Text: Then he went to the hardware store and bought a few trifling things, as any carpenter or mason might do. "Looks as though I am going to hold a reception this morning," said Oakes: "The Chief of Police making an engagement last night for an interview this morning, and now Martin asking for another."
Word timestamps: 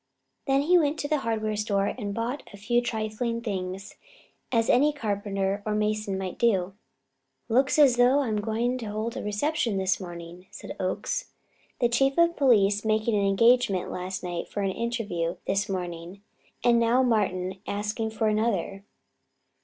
Then 0.47 0.63
he 0.63 0.79
went 0.79 0.97
to 1.01 1.07
the 1.07 1.19
hardware 1.19 1.55
store 1.55 1.85
and 1.85 2.11
bought 2.11 2.41
a 2.51 2.57
few 2.57 2.81
trifling 2.81 3.39
things, 3.39 3.97
as 4.51 4.67
any 4.67 4.91
carpenter 4.91 5.61
or 5.63 5.75
mason 5.75 6.17
might 6.17 6.39
do. 6.39 6.73
"Looks 7.49 7.77
as 7.77 7.97
though 7.97 8.21
I 8.21 8.27
am 8.29 8.41
going 8.41 8.79
to 8.79 8.87
hold 8.87 9.15
a 9.15 9.21
reception 9.21 9.77
this 9.77 9.99
morning," 9.99 10.47
said 10.49 10.75
Oakes: 10.79 11.29
"The 11.79 11.87
Chief 11.87 12.17
of 12.17 12.35
Police 12.35 12.83
making 12.83 13.13
an 13.15 13.27
engagement 13.27 13.91
last 13.91 14.23
night 14.23 14.47
for 14.47 14.61
an 14.63 14.71
interview 14.71 15.35
this 15.45 15.69
morning, 15.69 16.23
and 16.63 16.79
now 16.79 17.03
Martin 17.03 17.59
asking 17.67 18.09
for 18.09 18.27
another." 18.27 18.83